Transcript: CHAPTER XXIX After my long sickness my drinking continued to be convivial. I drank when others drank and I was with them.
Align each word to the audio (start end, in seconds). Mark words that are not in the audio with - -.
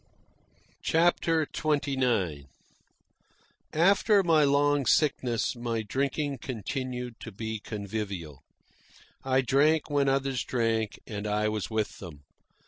CHAPTER 0.81 1.45
XXIX 1.45 2.45
After 3.71 4.23
my 4.23 4.43
long 4.43 4.87
sickness 4.87 5.55
my 5.55 5.83
drinking 5.83 6.39
continued 6.39 7.19
to 7.19 7.31
be 7.31 7.59
convivial. 7.59 8.41
I 9.23 9.41
drank 9.41 9.91
when 9.91 10.09
others 10.09 10.43
drank 10.43 10.97
and 11.05 11.27
I 11.27 11.49
was 11.49 11.69
with 11.69 11.99
them. 11.99 12.23